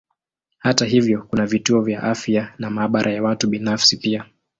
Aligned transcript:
Hata 0.57 0.85
hivyo 0.85 1.21
kuna 1.23 1.45
vituo 1.45 1.81
vya 1.81 2.03
afya 2.03 2.53
na 2.59 2.69
maabara 2.69 3.11
ya 3.13 3.23
watu 3.23 3.47
binafsi 3.47 3.97
pia. 3.97 4.25